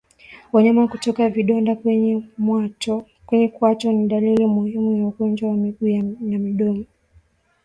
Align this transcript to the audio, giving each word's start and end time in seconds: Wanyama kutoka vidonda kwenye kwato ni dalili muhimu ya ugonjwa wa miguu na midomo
Wanyama 0.53 0.87
kutoka 0.87 1.29
vidonda 1.29 1.75
kwenye 1.75 3.47
kwato 3.53 3.91
ni 3.91 4.07
dalili 4.07 4.45
muhimu 4.45 4.95
ya 4.97 5.07
ugonjwa 5.07 5.49
wa 5.49 5.55
miguu 5.55 6.15
na 6.21 6.39
midomo 6.39 6.83